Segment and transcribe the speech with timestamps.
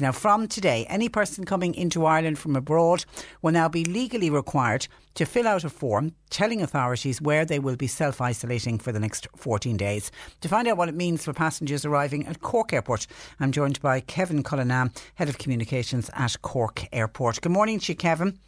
[0.00, 3.04] Now, from today, any person coming into Ireland from abroad
[3.42, 7.76] will now be legally required to fill out a form telling authorities where they will
[7.76, 10.10] be self isolating for the next 14 days.
[10.40, 13.06] To find out what it means for passengers arriving at Cork Airport,
[13.40, 17.40] I'm joined by Kevin Cullinane, Head of Communications at Cork Airport.
[17.40, 18.38] Good morning to you, Kevin.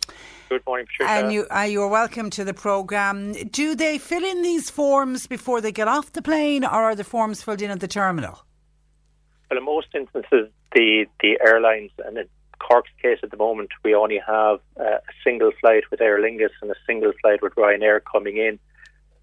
[0.49, 1.11] Good morning, Patricia.
[1.11, 3.33] And you, uh, you're welcome to the programme.
[3.33, 7.05] Do they fill in these forms before they get off the plane, or are the
[7.05, 8.45] forms filled in at the terminal?
[9.51, 12.29] Well, in most instances, the, the airlines, and in
[12.61, 16.51] Cork's case at the moment, we only have uh, a single flight with Aer Lingus
[16.63, 18.59] and a single flight with Ryanair coming in.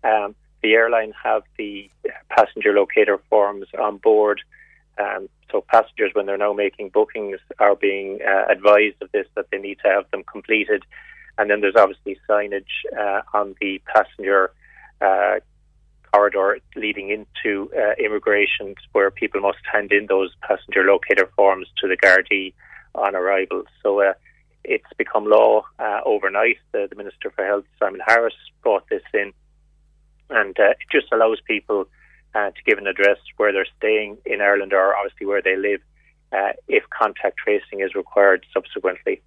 [0.04, 1.90] Um, the airline have the
[2.30, 4.42] passenger locator forms on board.
[4.98, 9.46] Um, so passengers, when they're now making bookings, are being uh, advised of this, that
[9.52, 10.84] they need to have them completed.
[11.38, 12.64] And then there's obviously signage
[13.00, 14.52] uh, on the passenger
[15.00, 15.36] uh,
[16.18, 21.88] corridor leading into uh, immigration where people must hand in those passenger locator forms to
[21.88, 22.54] the Gardaí
[22.96, 23.64] on arrival.
[23.84, 24.14] So uh,
[24.64, 26.58] it's become law uh, overnight.
[26.72, 28.34] The, the, Minister for Health, Simon Harris,
[28.64, 29.32] brought this in,
[30.32, 31.86] and uh, it just allows people
[32.34, 35.82] uh, to give an address where they're staying in Ireland or obviously where they live
[36.32, 39.22] uh, if contact tracing is required subsequently.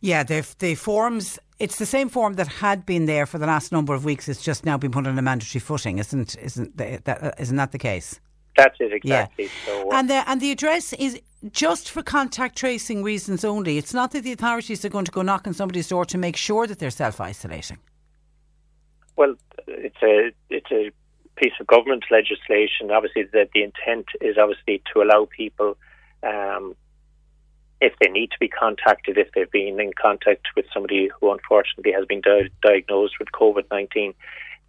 [0.00, 3.72] Yeah, the, the forms, it's the same form that had been there for the last
[3.72, 4.28] number of weeks.
[4.28, 7.56] It's just now been put on a mandatory footing, isn't isn't the, that uh, isn't
[7.56, 8.20] that the case?
[8.56, 9.44] That's it exactly.
[9.44, 9.50] Yeah.
[9.66, 13.78] So, uh, and the and the address is just for contact tracing reasons only.
[13.78, 16.36] It's not that the authorities are going to go knock on somebody's door to make
[16.36, 17.78] sure that they're self isolating.
[19.16, 19.34] Well,
[19.66, 20.90] it's a it's a
[21.36, 22.90] piece of government legislation.
[22.90, 25.76] Obviously, the the intent is obviously to allow people.
[26.22, 26.74] Um,
[27.80, 31.92] if they need to be contacted, if they've been in contact with somebody who unfortunately
[31.92, 34.14] has been di- diagnosed with COVID 19,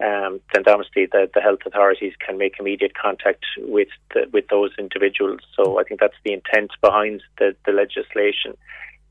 [0.04, 4.70] um, then obviously the, the health authorities can make immediate contact with the, with those
[4.78, 5.40] individuals.
[5.54, 8.56] So I think that's the intent behind the, the legislation.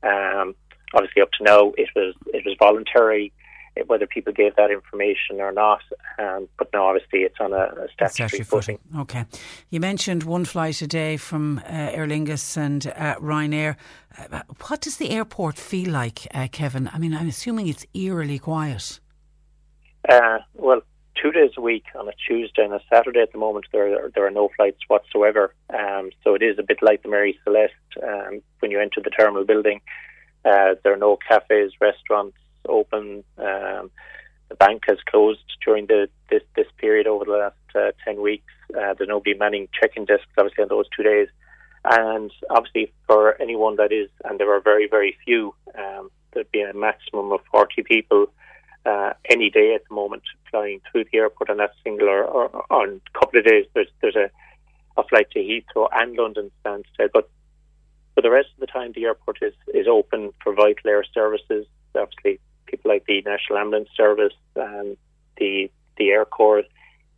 [0.02, 0.54] Um,
[0.94, 3.32] obviously, up to now, it was it was voluntary
[3.86, 5.82] whether people gave that information or not.
[6.18, 8.78] Um, but now, obviously, it's on a, a statutory, footing.
[8.78, 9.00] footing.
[9.00, 9.24] Okay.
[9.70, 13.76] You mentioned one flight a day from uh, Aer Lingus and uh, Ryanair.
[14.18, 16.88] Uh, what does the airport feel like, uh, Kevin?
[16.92, 19.00] I mean, I'm assuming it's eerily quiet.
[20.08, 20.80] Uh, well,
[21.20, 24.10] two days a week on a Tuesday and a Saturday at the moment, there are,
[24.14, 25.54] there are no flights whatsoever.
[25.70, 27.72] Um, so it is a bit like the Mary Celeste
[28.02, 29.80] um, when you enter the terminal building.
[30.44, 32.36] Uh, there are no cafes, restaurants,
[32.68, 33.24] open.
[33.38, 33.90] Um,
[34.48, 38.52] the bank has closed during the this, this period over the last uh, 10 weeks.
[38.70, 41.28] Uh, there's nobody manning check-in desks, obviously, on those two days.
[41.84, 46.62] And obviously, for anyone that is, and there are very, very few, um, there'd be
[46.62, 48.26] a maximum of 40 people
[48.84, 52.72] uh, any day at the moment flying through the airport on that single or, or
[52.72, 53.66] on a couple of days.
[53.74, 54.30] There's, there's a,
[54.96, 57.10] a flight to Heathrow and London Stansted.
[57.12, 57.28] But
[58.14, 61.66] for the rest of the time, the airport is, is open for vital air services.
[61.94, 64.96] Obviously, people like the National Ambulance Service and
[65.38, 66.64] the the Air Corps,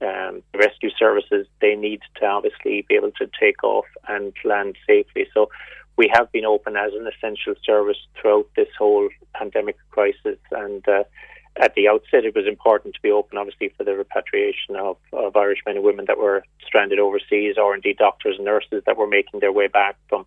[0.00, 4.76] um, the rescue services, they need to obviously be able to take off and land
[4.86, 5.26] safely.
[5.34, 5.50] So
[5.96, 10.38] we have been open as an essential service throughout this whole pandemic crisis.
[10.52, 11.02] And uh,
[11.56, 15.34] at the outset, it was important to be open, obviously, for the repatriation of, of
[15.34, 19.08] Irish men and women that were stranded overseas, or indeed doctors and nurses that were
[19.08, 20.24] making their way back from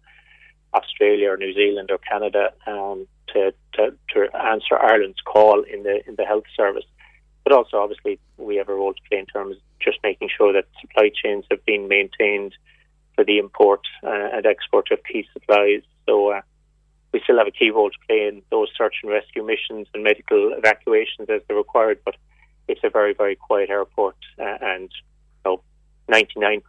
[0.73, 2.51] Australia or New Zealand or Canada.
[2.67, 6.85] Um, to, to, to answer Ireland's call in the in the health service.
[7.43, 10.53] But also, obviously, we have a role to play in terms of just making sure
[10.53, 12.53] that supply chains have been maintained
[13.15, 15.81] for the import uh, and export of key supplies.
[16.05, 16.41] So uh,
[17.11, 20.03] we still have a key role to play in those search and rescue missions and
[20.03, 21.99] medical evacuations as they're required.
[22.05, 22.15] But
[22.67, 24.89] it's a very, very quiet airport, uh, and
[25.45, 25.63] you know,
[26.09, 26.61] 99%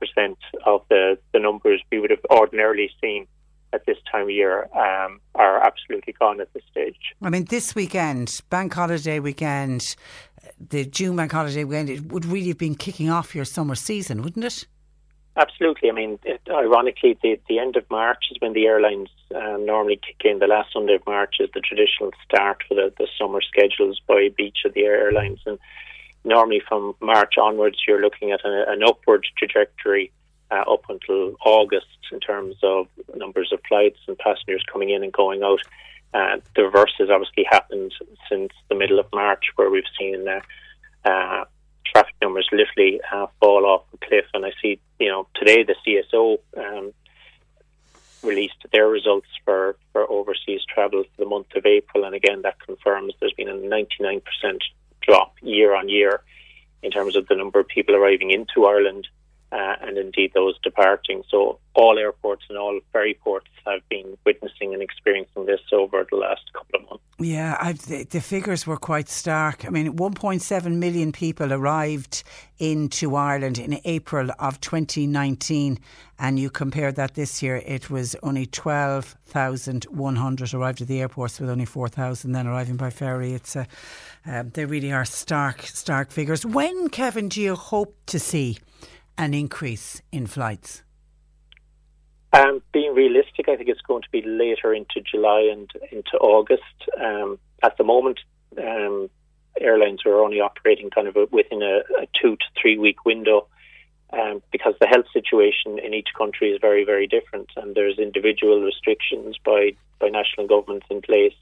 [0.64, 3.26] of the, the numbers we would have ordinarily seen
[3.72, 7.14] at this time of year um, are absolutely gone at this stage.
[7.22, 9.96] I mean, this weekend, bank holiday weekend,
[10.70, 14.22] the June bank holiday weekend, it would really have been kicking off your summer season,
[14.22, 14.66] wouldn't it?
[15.36, 15.88] Absolutely.
[15.88, 19.96] I mean, it, ironically, the, the end of March is when the airlines um, normally
[19.96, 20.40] kick in.
[20.40, 24.28] The last Sunday of March is the traditional start for the, the summer schedules by
[24.38, 25.40] each of the airlines.
[25.46, 25.58] And
[26.24, 30.12] normally from March onwards, you're looking at a, an upward trajectory
[30.52, 35.12] uh, up until August in terms of numbers of flights and passengers coming in and
[35.12, 35.60] going out.
[36.12, 37.92] Uh, the reverse has obviously happened
[38.28, 40.40] since the middle of March, where we've seen uh,
[41.08, 41.44] uh,
[41.86, 44.26] traffic numbers literally uh, fall off a cliff.
[44.34, 46.92] And I see, you know, today the CSO um,
[48.22, 52.60] released their results for, for overseas travel for the month of April, and again that
[52.60, 54.22] confirms there's been a 99%
[55.00, 56.22] drop year on year
[56.82, 59.08] in terms of the number of people arriving into Ireland
[59.52, 61.22] uh, and indeed those departing.
[61.30, 66.16] So all airports and all ferry ports have been witnessing and experiencing this over the
[66.16, 67.04] last couple of months.
[67.18, 69.66] Yeah, I've, the, the, figures were quite stark.
[69.66, 72.24] I mean, 1.7 million people arrived
[72.58, 75.78] into Ireland in April of 2019,
[76.18, 81.50] and you compare that this year, it was only 12,100 arrived at the airports, with
[81.50, 83.34] only 4,000 then arriving by ferry.
[83.34, 83.66] It's a,
[84.26, 86.46] uh, they really are stark, stark figures.
[86.46, 88.56] When, Kevin, do you hope to see?
[89.18, 90.82] An increase in flights?
[92.32, 96.62] Um, being realistic, I think it's going to be later into July and into August.
[96.98, 98.20] Um, at the moment,
[98.58, 99.10] um,
[99.60, 103.46] airlines are only operating kind of within a, a two to three week window
[104.12, 108.62] um, because the health situation in each country is very, very different, and there's individual
[108.62, 111.34] restrictions by by national governments in place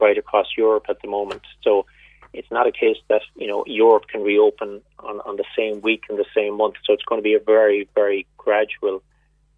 [0.00, 1.42] right across Europe at the moment.
[1.62, 1.86] So
[2.32, 6.04] it's not a case that you know Europe can reopen on, on the same week
[6.10, 6.74] in the same month.
[6.84, 9.02] So it's going to be a very very gradual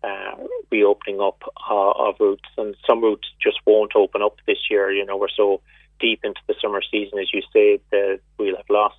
[0.02, 0.36] uh,
[0.70, 4.90] reopening up uh, of routes, and some routes just won't open up this year.
[4.90, 5.60] You know we're so
[5.98, 8.96] deep into the summer season, as you say, that we'll have lost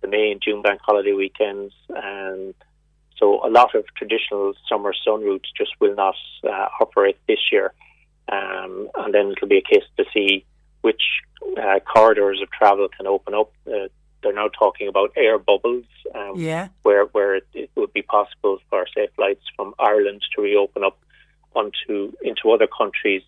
[0.00, 2.54] the May and June bank holiday weekends, and
[3.18, 7.72] so a lot of traditional summer sun routes just will not uh, operate this year.
[8.30, 10.44] Um, and then it'll be a case to see
[10.86, 11.02] which
[11.60, 13.50] uh, corridors of travel can open up.
[13.66, 13.88] Uh,
[14.22, 15.84] they're now talking about air bubbles,
[16.14, 16.68] um, yeah.
[16.84, 20.96] where where it, it, would be possible for say flights from Ireland to reopen up
[21.54, 23.22] onto into other countries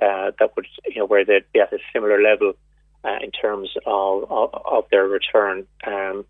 [0.00, 2.52] uh, that would you know where they'd be at a similar level
[3.02, 5.66] uh, in terms of, of, of their return.
[5.84, 6.24] Um,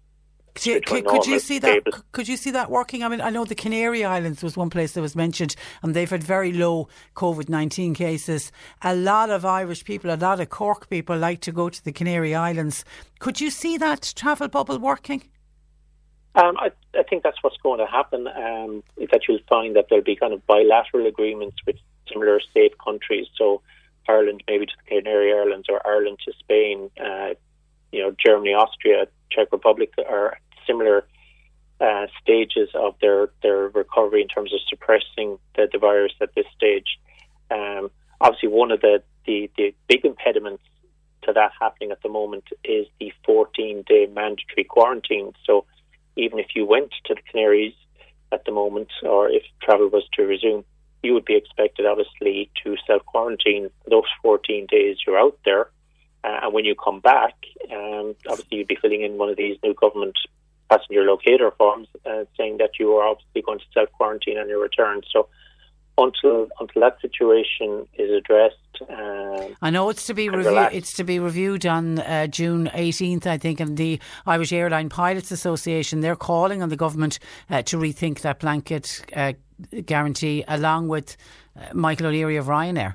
[0.55, 1.83] could you, could, could you see that?
[2.13, 3.03] Could you see that working?
[3.03, 6.11] I mean, I know the Canary Islands was one place that was mentioned, and they've
[6.11, 8.53] had very low COVID nineteen cases.
[8.83, 11.93] A lot of Irish people, a lot of Cork people, like to go to the
[11.93, 12.85] Canary Islands.
[13.19, 15.23] Could you see that travel bubble working?
[16.35, 18.29] Um, I, I, think that's what's going to happen.
[18.29, 21.77] Um, that you'll find that there'll be kind of bilateral agreements with
[22.09, 23.27] similar safe countries.
[23.37, 23.63] So
[24.09, 26.91] Ireland maybe to the Canary Islands or Ireland to Spain.
[27.01, 27.35] Uh,
[27.93, 31.07] you know, Germany, Austria, Czech Republic are similar
[31.81, 36.47] uh, stages of their, their recovery in terms of suppressing the, the virus at this
[36.55, 36.99] stage.
[37.51, 37.91] Um,
[38.21, 40.63] obviously, one of the, the, the big impediments
[41.23, 45.33] to that happening at the moment is the 14 day mandatory quarantine.
[45.45, 45.65] So,
[46.17, 47.75] even if you went to the Canaries
[48.33, 50.65] at the moment, or if travel was to resume,
[51.03, 55.71] you would be expected, obviously, to self quarantine those 14 days you're out there.
[56.23, 57.35] Uh, and when you come back,
[57.73, 60.17] um, obviously you'd be filling in one of these new government
[60.71, 64.61] passenger locator forms uh, saying that you are obviously going to self quarantine on your
[64.61, 65.01] return.
[65.13, 65.29] So
[65.99, 68.57] until until that situation is addressed.
[68.89, 70.69] Um, I know it's to be reviewed.
[70.73, 75.31] It's to be reviewed on uh, June eighteenth, I think, and the Irish Airline Pilots
[75.31, 77.19] Association they're calling on the government
[77.51, 79.35] uh, to rethink that blanket uh,
[79.85, 81.17] guarantee, along with
[81.57, 82.95] uh, Michael O'Leary of Ryanair.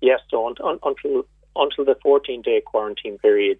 [0.00, 1.26] Yes, so un- un- until
[1.58, 3.58] until the fourteen day quarantine period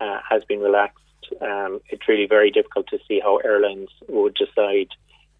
[0.00, 1.02] uh, has been relaxed
[1.40, 4.88] um, it's really very difficult to see how airlines would decide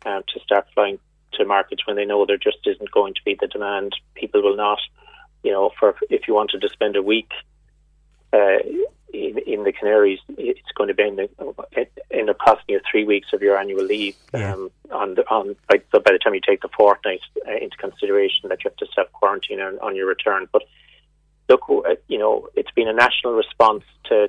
[0.07, 0.99] um, to start flying
[1.33, 3.95] to markets when they know there just isn't going to be the demand.
[4.15, 4.79] People will not,
[5.43, 7.31] you know, for if you wanted to spend a week
[8.33, 8.59] uh,
[9.13, 11.29] in, in, the Canaries, it's going to be in
[12.11, 14.17] end up costing you three weeks of your annual leave.
[14.33, 14.55] Yeah.
[14.55, 17.77] Um, on the, on by, so by the time you take the fortnight uh, into
[17.77, 20.63] consideration, that you have to self quarantine on, on your return, but
[21.49, 24.29] look, uh, you know, it's been a national response to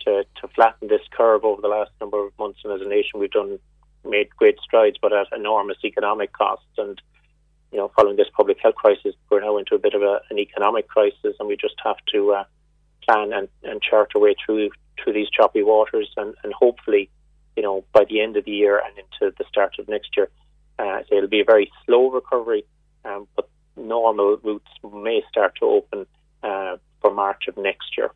[0.00, 2.60] to, to flatten this curve over the last number of months.
[2.62, 3.58] And as a nation, we've done
[4.04, 6.66] made great strides, but at enormous economic costs.
[6.76, 7.00] And
[7.72, 10.38] you know, following this public health crisis, we're now into a bit of a, an
[10.38, 12.44] economic crisis, and we just have to uh,
[13.08, 14.70] plan and, and chart our way through
[15.02, 17.10] through these choppy waters, and, and hopefully
[17.56, 20.28] you know, by the end of the year and into the start of next year.
[20.78, 22.64] Uh, it'll be a very slow recovery,
[23.04, 26.06] um, but normal routes may start to open
[26.44, 28.10] uh, for March of next year.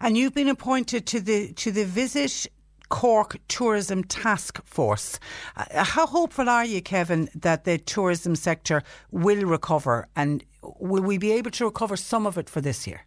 [0.00, 2.46] And you've been appointed to the to the Visit
[2.88, 5.18] Cork Tourism Task Force.
[5.56, 10.44] Uh, how hopeful are you, Kevin, that the tourism sector will recover and
[10.78, 13.00] will we be able to recover some of it for this year?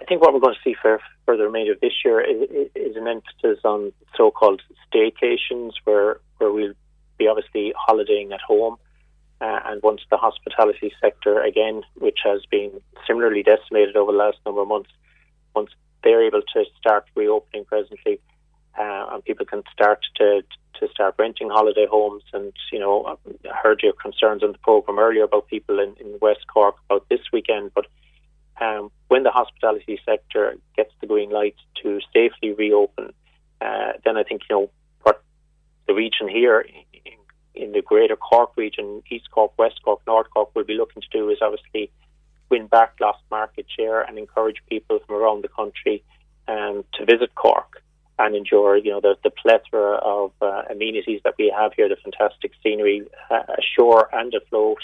[0.00, 2.68] I think what we're going to see for, for the remainder of this year is,
[2.74, 6.74] is an emphasis on so-called staycations, where where we'll
[7.16, 8.76] be obviously holidaying at home,
[9.44, 12.70] uh, and once the hospitality sector again, which has been
[13.06, 14.90] similarly decimated over the last number of months,
[15.54, 15.70] once
[16.02, 18.18] they're able to start reopening presently,
[18.78, 20.42] uh, and people can start to
[20.80, 22.22] to start renting holiday homes.
[22.32, 26.18] And you know, I heard your concerns on the program earlier about people in, in
[26.22, 27.86] West Cork about this weekend, but
[28.62, 33.12] um, when the hospitality sector gets the green light to safely reopen,
[33.60, 34.70] uh, then I think you know
[35.02, 35.22] what
[35.86, 36.64] the region here
[37.54, 41.08] in, the greater Cork region, East Cork, West Cork, North Cork, will be looking to
[41.10, 41.90] do is obviously
[42.50, 46.04] win back lost market share and encourage people from around the country
[46.48, 47.82] um, to visit Cork
[48.18, 51.96] and enjoy, you know, the, the plethora of uh, amenities that we have here, the
[51.96, 54.78] fantastic scenery uh, ashore and afloat,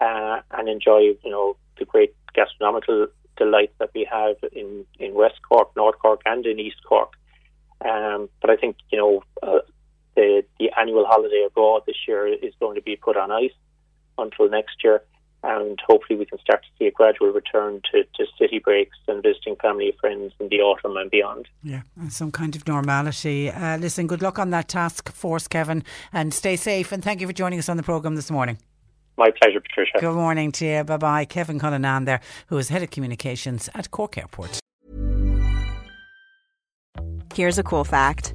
[0.00, 5.40] uh, and enjoy, you know, the great gastronomical delights that we have in, in West
[5.46, 7.12] Cork, North Cork, and in East Cork.
[7.84, 9.60] Um, but I think you know uh,
[10.16, 13.52] the the annual holiday abroad this year is going to be put on ice
[14.18, 15.02] until next year,
[15.42, 19.22] and hopefully we can start to see a gradual return to, to city breaks and
[19.22, 21.48] visiting family and friends in the autumn and beyond.
[21.62, 23.50] Yeah, and some kind of normality.
[23.50, 26.92] Uh, listen, good luck on that task force, Kevin, and stay safe.
[26.92, 28.58] And thank you for joining us on the programme this morning.
[29.16, 29.98] My pleasure, Patricia.
[30.00, 30.84] Good morning to you.
[30.84, 31.24] Bye bye.
[31.24, 34.58] Kevin Cullinane there, who is Head of Communications at Cork Airport.
[37.34, 38.34] Here's a cool fact